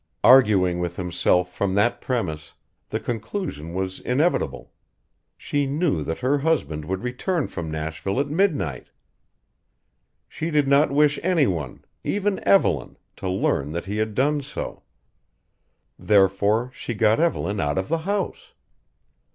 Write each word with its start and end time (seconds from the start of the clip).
Arguing 0.23 0.79
with 0.79 0.95
himself 0.95 1.53
from 1.53 1.75
that 1.75 2.01
premise, 2.01 2.55
the 2.89 2.99
conclusion 2.99 3.71
was 3.75 3.99
inevitable: 3.99 4.73
she 5.37 5.67
knew 5.67 6.01
that 6.03 6.17
her 6.25 6.39
husband 6.39 6.85
would 6.85 7.03
return 7.03 7.45
from 7.47 7.69
Nashville 7.69 8.19
at 8.19 8.25
midnight. 8.27 8.87
She 10.27 10.49
did 10.49 10.67
not 10.67 10.89
wish 10.89 11.19
anyone 11.21 11.85
even 12.03 12.39
Evelyn, 12.47 12.97
to 13.17 13.29
learn 13.29 13.73
that 13.73 13.85
he 13.85 13.97
had 13.97 14.15
done 14.15 14.41
so. 14.41 14.81
Therefore 15.99 16.71
she 16.73 16.95
got 16.95 17.19
Evelyn 17.19 17.59
out 17.59 17.77
of 17.77 17.87
the 17.87 17.99
house! 17.99 18.53